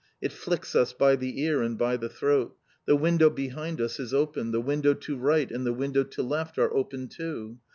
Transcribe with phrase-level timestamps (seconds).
[0.19, 2.55] It flicks us by the ear and by the throat.
[2.87, 4.49] The window behind us is open.
[4.49, 7.59] The window to right and the window to left are open too.